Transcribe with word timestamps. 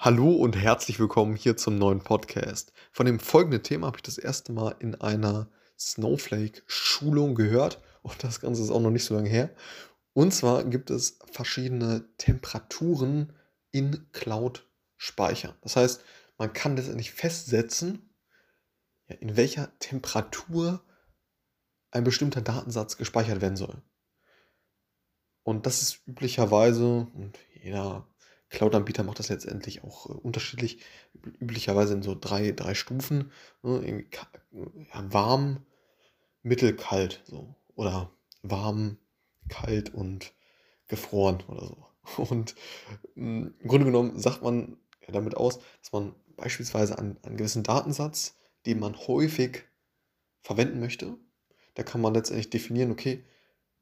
Hallo 0.00 0.30
und 0.30 0.54
herzlich 0.54 1.00
willkommen 1.00 1.34
hier 1.34 1.56
zum 1.56 1.76
neuen 1.76 1.98
Podcast. 1.98 2.72
Von 2.92 3.06
dem 3.06 3.18
folgenden 3.18 3.64
Thema 3.64 3.88
habe 3.88 3.96
ich 3.96 4.04
das 4.04 4.16
erste 4.16 4.52
Mal 4.52 4.76
in 4.78 4.94
einer 4.94 5.50
Snowflake-Schulung 5.76 7.34
gehört 7.34 7.82
und 8.02 8.22
das 8.22 8.40
Ganze 8.40 8.62
ist 8.62 8.70
auch 8.70 8.80
noch 8.80 8.92
nicht 8.92 9.04
so 9.04 9.16
lange 9.16 9.28
her. 9.28 9.50
Und 10.12 10.32
zwar 10.32 10.62
gibt 10.62 10.90
es 10.90 11.18
verschiedene 11.32 12.04
Temperaturen 12.16 13.32
in 13.72 14.06
Cloud-Speichern. 14.12 15.56
Das 15.62 15.74
heißt, 15.74 16.04
man 16.36 16.52
kann 16.52 16.76
letztendlich 16.76 17.10
festsetzen, 17.10 18.14
in 19.08 19.36
welcher 19.36 19.76
Temperatur 19.80 20.80
ein 21.90 22.04
bestimmter 22.04 22.40
Datensatz 22.40 22.98
gespeichert 22.98 23.40
werden 23.40 23.56
soll. 23.56 23.82
Und 25.42 25.66
das 25.66 25.82
ist 25.82 26.06
üblicherweise, 26.06 27.08
und 27.12 27.36
jeder 27.60 28.06
Cloud-Anbieter 28.50 29.02
macht 29.02 29.18
das 29.18 29.28
letztendlich 29.28 29.84
auch 29.84 30.08
äh, 30.08 30.12
unterschiedlich, 30.12 30.80
üblicherweise 31.38 31.94
in 31.94 32.02
so 32.02 32.16
drei, 32.18 32.52
drei 32.52 32.74
Stufen. 32.74 33.32
Ne? 33.62 34.04
Ja, 34.92 35.12
warm, 35.12 35.66
mittelkalt, 36.42 37.22
so. 37.26 37.54
Oder 37.74 38.10
warm, 38.42 38.98
kalt 39.48 39.92
und 39.94 40.32
gefroren 40.86 41.42
oder 41.48 41.66
so. 41.66 41.86
Und 42.22 42.54
hm, 43.14 43.54
im 43.58 43.68
Grunde 43.68 43.86
genommen 43.86 44.18
sagt 44.18 44.42
man 44.42 44.78
ja 45.06 45.12
damit 45.12 45.36
aus, 45.36 45.58
dass 45.80 45.92
man 45.92 46.14
beispielsweise 46.36 46.98
an 46.98 47.18
einen 47.22 47.36
gewissen 47.36 47.62
Datensatz, 47.62 48.36
den 48.64 48.80
man 48.80 48.96
häufig 48.96 49.64
verwenden 50.40 50.80
möchte, 50.80 51.18
da 51.74 51.82
kann 51.82 52.00
man 52.00 52.14
letztendlich 52.14 52.50
definieren, 52.50 52.90
okay, 52.90 53.24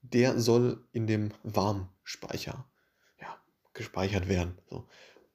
der 0.03 0.41
soll 0.41 0.87
in 0.93 1.07
dem 1.07 1.33
Warmspeicher 1.43 2.69
gespeichert 3.77 4.29
werden. 4.29 4.59
So. 4.69 4.89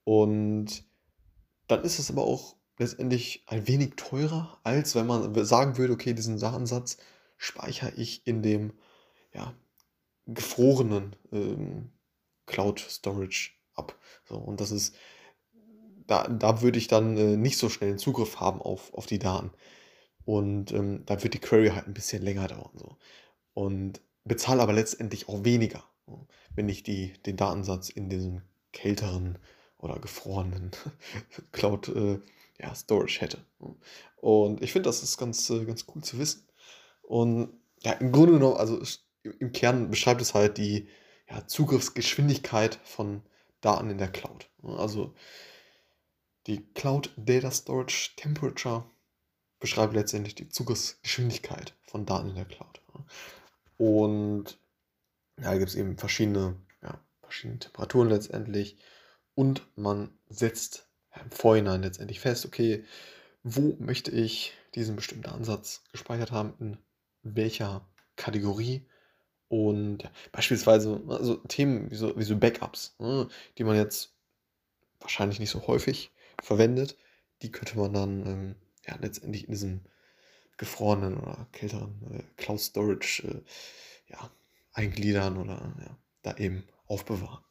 Und 0.04 0.84
dann 1.68 1.84
ist 1.84 2.00
es 2.00 2.12
aber 2.12 2.24
auch 2.24 2.56
letztendlich 2.78 3.44
ein 3.48 3.68
wenig 3.68 3.94
teurer, 3.96 4.60
als 4.64 4.96
wenn 4.96 5.08
man 5.08 5.34
sagen 5.46 5.78
würde, 5.78 5.94
okay, 5.94 6.14
diesen 6.14 6.40
Datensatz 6.40 6.98
speichere 7.38 7.94
ich 7.96 8.26
in 8.28 8.42
dem 8.42 8.74
ja, 9.34 9.54
gefrorenen 10.26 11.16
ähm, 11.32 11.92
Cloud 12.46 12.80
Storage 12.80 13.52
ab. 13.76 13.98
So, 14.26 14.38
und 14.38 14.60
das 14.60 14.72
ist, 14.72 14.96
da, 16.08 16.28
da 16.28 16.62
würde 16.62 16.78
ich 16.78 16.88
dann 16.88 17.16
äh, 17.18 17.38
nicht 17.38 17.58
so 17.58 17.70
schnell 17.70 17.92
einen 17.92 18.00
Zugriff 18.00 18.40
haben 18.40 18.62
auf, 18.62 18.94
auf 18.94 19.06
die 19.06 19.20
Daten. 19.20 19.52
Und 20.26 20.72
ähm, 20.72 21.04
da 21.06 21.24
wird 21.24 21.34
die 21.34 21.40
Query 21.40 21.70
halt 21.70 21.88
ein 21.88 21.94
bisschen 21.94 22.22
länger 22.22 22.48
dauern. 22.48 22.72
So. 22.76 22.98
Und 23.54 24.02
bezahle 24.24 24.62
aber 24.62 24.74
letztendlich 24.74 25.30
auch 25.30 25.44
weniger 25.44 25.84
wenn 26.56 26.70
ich 26.70 26.84
die, 26.84 27.14
den 27.26 27.38
Datensatz 27.38 27.90
in 27.90 28.10
diesem 28.10 28.42
kälteren 28.72 29.38
oder 29.78 30.00
gefrorenen 30.00 30.72
Cloud 31.52 31.90
äh, 31.90 32.20
ja, 32.60 32.76
Storage 32.76 33.22
hätte. 33.22 33.44
Und 34.18 34.62
ich 34.62 34.72
finde, 34.72 34.90
das 34.90 35.04
ist 35.04 35.18
ganz, 35.18 35.50
äh, 35.50 35.66
ganz 35.66 35.86
cool 35.94 36.04
zu 36.04 36.20
wissen. 36.20 36.48
Und 37.02 37.54
ja, 37.82 37.94
im 37.94 38.12
Grunde 38.12 38.34
genommen, 38.34 38.58
also 38.58 38.80
im 39.24 39.52
Kern 39.52 39.90
beschreibt 39.90 40.22
es 40.22 40.34
halt 40.34 40.58
die 40.58 40.88
ja, 41.30 41.46
Zugriffsgeschwindigkeit 41.48 42.80
von 42.84 43.24
Daten 43.62 43.90
in 43.90 43.98
der 43.98 44.12
Cloud. 44.12 44.50
Also 44.64 45.14
die 46.48 46.64
Cloud 46.74 47.12
Data 47.18 47.52
Storage 47.52 48.12
Temperature 48.16 48.86
beschreibt 49.60 49.94
letztendlich 49.94 50.36
die 50.36 50.50
Zugriffsgeschwindigkeit 50.50 51.74
von 51.84 52.06
Daten 52.06 52.30
in 52.30 52.36
der 52.36 52.46
Cloud. 52.46 52.82
Und 53.78 54.58
ja, 55.42 55.54
gibt 55.58 55.70
es 55.70 55.76
eben 55.76 55.98
verschiedene, 55.98 56.56
ja, 56.82 57.00
verschiedene 57.22 57.60
Temperaturen 57.60 58.10
letztendlich. 58.10 58.78
Und 59.34 59.66
man 59.76 60.12
setzt 60.30 60.88
im 61.22 61.32
Vorhinein 61.32 61.82
letztendlich 61.82 62.20
fest, 62.20 62.46
okay, 62.46 62.86
wo 63.44 63.76
möchte 63.80 64.12
ich 64.12 64.54
diesen 64.76 64.96
bestimmten 64.96 65.30
Ansatz 65.30 65.84
gespeichert 65.92 66.32
haben, 66.32 66.54
in 66.60 66.78
welcher 67.24 67.88
Kategorie. 68.16 68.86
Und 69.48 70.04
ja, 70.04 70.12
beispielsweise 70.32 71.02
also 71.10 71.36
Themen 71.48 71.92
wie 71.92 71.96
so, 71.96 72.18
wie 72.18 72.24
so 72.24 72.38
Backups, 72.38 72.96
ne, 73.00 73.28
die 73.58 73.64
man 73.64 73.76
jetzt 73.76 74.14
wahrscheinlich 75.00 75.40
nicht 75.40 75.50
so 75.50 75.68
häufig 75.68 76.12
verwendet, 76.42 76.96
die 77.42 77.52
könnte 77.52 77.78
man 77.78 77.94
dann 77.94 78.26
ähm, 78.26 78.56
ja, 78.86 78.96
letztendlich 79.02 79.46
in 79.46 79.52
diesem 79.52 79.82
gefrorenen 80.58 81.18
oder 81.18 81.48
kälteren 81.52 82.00
äh, 82.12 82.24
Cloud 82.38 82.60
Storage 82.60 83.28
äh, 83.28 83.42
ja, 84.12 84.32
eingliedern 84.74 85.38
oder 85.38 85.74
ja, 85.80 85.98
da 86.22 86.38
eben 86.38 86.64
aufbewahren. 86.86 87.44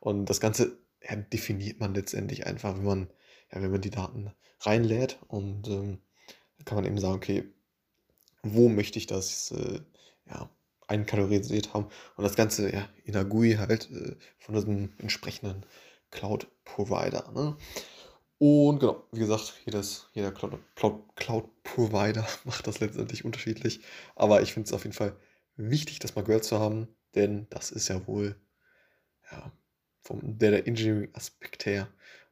Und 0.00 0.26
das 0.26 0.40
Ganze 0.40 0.78
ja, 1.02 1.16
definiert 1.16 1.80
man 1.80 1.94
letztendlich 1.94 2.46
einfach, 2.46 2.76
wenn 2.76 2.84
man, 2.84 3.10
ja, 3.52 3.62
wenn 3.62 3.70
man 3.70 3.80
die 3.80 3.90
Daten 3.90 4.32
reinlädt 4.60 5.18
und 5.28 5.68
ähm, 5.68 6.00
dann 6.56 6.64
kann 6.64 6.76
man 6.76 6.84
eben 6.84 6.98
sagen, 6.98 7.16
okay, 7.16 7.52
wo 8.42 8.68
möchte 8.68 8.98
ich 8.98 9.06
das 9.06 9.50
äh, 9.52 9.80
ja, 10.28 10.50
einkategorisiert 10.86 11.74
haben 11.74 11.86
und 12.16 12.24
das 12.24 12.36
Ganze 12.36 12.72
ja, 12.72 12.88
in 13.04 13.12
der 13.12 13.24
GUI 13.24 13.54
halt 13.54 13.90
äh, 13.90 14.16
von 14.38 14.54
diesem 14.54 14.92
entsprechenden 14.98 15.64
Cloud-Provider. 16.10 17.32
Ne? 17.32 17.56
Und 18.38 18.80
genau, 18.80 19.04
wie 19.12 19.20
gesagt, 19.20 19.54
jedes, 19.64 20.08
jeder 20.12 20.32
Cloud-Provider 20.32 22.22
Cloud 22.22 22.44
macht 22.44 22.66
das 22.66 22.80
letztendlich 22.80 23.24
unterschiedlich, 23.24 23.80
aber 24.14 24.42
ich 24.42 24.52
finde 24.52 24.66
es 24.66 24.72
auf 24.72 24.84
jeden 24.84 24.94
Fall 24.94 25.16
wichtig, 25.56 25.98
das 25.98 26.14
mal 26.14 26.24
gehört 26.24 26.44
zu 26.44 26.58
haben, 26.58 26.88
denn 27.14 27.46
das 27.50 27.70
ist 27.70 27.88
ja 27.88 28.06
wohl 28.06 28.36
ja, 29.30 29.52
vom 30.02 30.38
Data 30.38 30.56
Engineering 30.56 31.10
Aspekt 31.14 31.66
her 31.66 31.88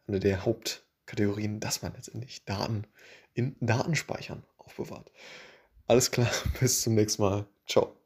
eine 0.06 0.20
der 0.20 0.44
Hauptkategorien, 0.44 1.60
dass 1.60 1.82
man 1.82 1.94
letztendlich 1.94 2.44
Daten 2.44 2.86
in 3.34 3.56
Datenspeichern 3.60 4.44
aufbewahrt. 4.58 5.10
Alles 5.86 6.10
klar, 6.10 6.30
bis 6.60 6.82
zum 6.82 6.94
nächsten 6.94 7.22
Mal. 7.22 7.46
Ciao. 7.66 8.01